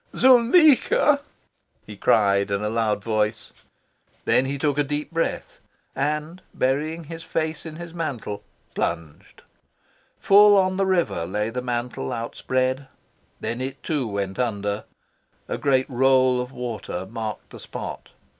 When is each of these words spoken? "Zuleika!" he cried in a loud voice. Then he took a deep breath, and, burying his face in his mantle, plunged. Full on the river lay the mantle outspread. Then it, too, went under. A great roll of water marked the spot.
"Zuleika!" 0.17 1.21
he 1.85 1.95
cried 1.95 2.49
in 2.49 2.63
a 2.63 2.71
loud 2.71 3.03
voice. 3.03 3.51
Then 4.25 4.45
he 4.45 4.57
took 4.57 4.79
a 4.79 4.83
deep 4.83 5.11
breath, 5.11 5.59
and, 5.95 6.41
burying 6.55 7.03
his 7.03 7.21
face 7.21 7.67
in 7.67 7.75
his 7.75 7.93
mantle, 7.93 8.43
plunged. 8.73 9.43
Full 10.19 10.57
on 10.57 10.77
the 10.77 10.87
river 10.87 11.27
lay 11.27 11.51
the 11.51 11.61
mantle 11.61 12.11
outspread. 12.11 12.87
Then 13.41 13.61
it, 13.61 13.83
too, 13.83 14.07
went 14.07 14.39
under. 14.39 14.85
A 15.47 15.59
great 15.59 15.87
roll 15.87 16.41
of 16.41 16.51
water 16.51 17.05
marked 17.05 17.51
the 17.51 17.59
spot. 17.59 18.09